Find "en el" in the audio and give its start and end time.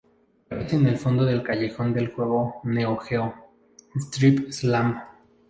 0.77-0.97